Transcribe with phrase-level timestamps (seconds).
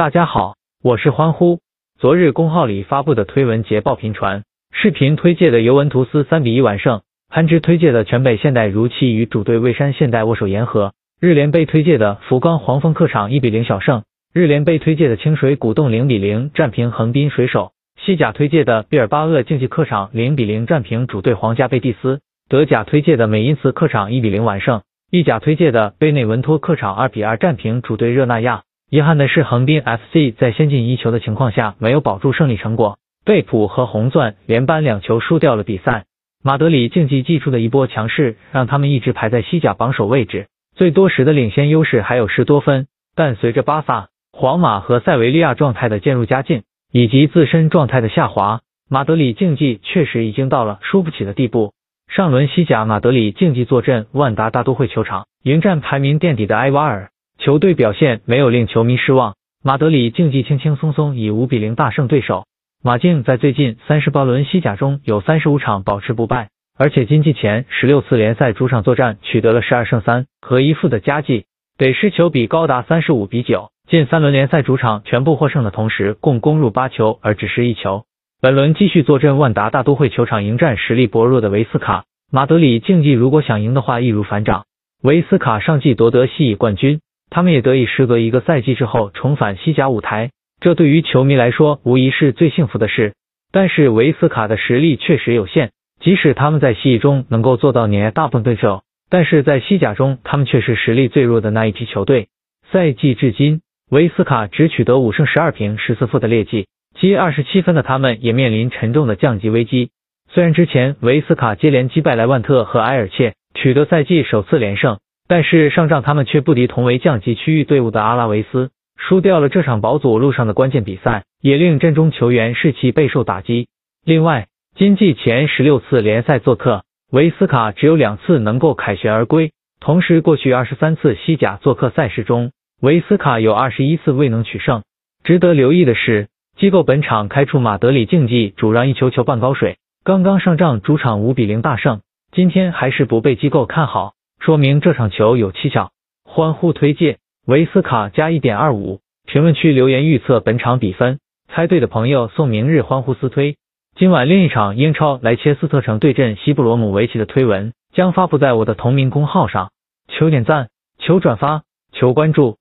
[0.00, 1.58] 大家好，我是欢呼。
[1.98, 24.80] 昨日公号里发布的推文捷报频传，视频推介的尤文图斯三比一完胜，韩职推介的全北现代如期与主队蔚山现代握手言和，日联杯推介的福冈黄蜂客场一比零小胜，日联杯推介的清水鼓动零比零战平横滨水手，西甲推介的毕尔巴鄂竞技客场零比零战平主队皇家贝蒂斯，德甲推介的美因茨客场一比零完胜。
[25.10, 28.62] 意甲推介的贝内文托客场二比二战平主队热那亚。
[28.90, 36.06] 遗憾的是，横滨 FC 在先进一球的情况下没有保住胜利成果，贝普和红钻连扳两球输掉了比赛。
[36.42, 42.88] 马德里竞技技术的一波强势，让他们一直排在西甲榜首位置，最多时的领先优势还有十多分。
[43.14, 51.74] 但随着巴萨、皇马和塞维利亚状态的渐入佳境，以及自身状态的下滑，马德里竞技确实已经到了输不起的地步。
[52.08, 57.10] 上轮西甲，马德里竞技坐镇万达大都会球场，迎战排名垫底的埃瓦尔。
[57.40, 62.44] 球队表现没有令球迷失望，马德里竞技轻轻松松以五比零大胜对手。
[62.84, 71.46] 马竞在最近三十八轮西甲中有三十五场保持不败，而且今季前十六次联赛主场作战取得了十二胜三和一负的佳绩，
[71.78, 73.70] 得失球比高达三十五比九。
[73.88, 78.04] 近三轮联赛主场全部获胜的同时，共攻入八球而只失一球。
[78.42, 82.04] 本轮继续坐镇万达大都会球场迎战实力薄弱的维斯卡。
[82.30, 84.64] 马德里竞技如果想赢的话，易如反掌。
[85.02, 93.14] 维斯卡上季夺得西乙冠军，他们也得以时隔一个赛季之后重返西甲舞台，这对于球迷来说无疑是最幸福的事。
[93.52, 95.70] 但是维斯卡的实力确实有限，
[96.00, 102.28] 即使他们在西乙中能够做到碾压大部分对手，但是在西甲中他们却是实力最弱的那一批球队。
[102.70, 106.66] 赛季至今，维斯卡只取得五胜十二平十四负的劣迹。
[106.98, 109.90] 积二十七分的他们也面临沉重的降级危机。
[110.28, 114.98] 虽然之前维斯卡接连击败莱万特和埃尔切，取得赛季首次连胜，
[115.30, 123.68] 但是上仗他们却不敌同为降级区域队伍的阿拉维斯，输掉了这场保组路上的关键比赛，也令阵中球员士气备受打击。
[124.04, 129.52] 另外，今季前十六次联赛做客，维斯卡只有两次能够凯旋而归。
[129.78, 132.50] 同时，过去二十三次西甲做客赛事中，
[132.82, 134.82] 维斯卡有二十一次未能取胜。
[135.22, 136.26] 值得留意的是。
[136.58, 142.00] 机构本场开出马德里竞技主让一球球半高水，刚刚上仗主场五比零大胜，
[142.32, 145.90] 今天还是不被机构看好，说明这场球有蹊跷。
[146.24, 151.18] 欢呼推介维斯卡加一点二五，评论区留言预测本场比分，
[151.48, 153.56] 猜对的朋友送明日欢呼私推。
[153.96, 159.72] 今晚另一场英超莱切斯特城对阵西布罗姆维奇的推文将发布在我的同名公号上，
[160.08, 160.68] 求点赞，
[160.98, 162.59] 求转发，求关注。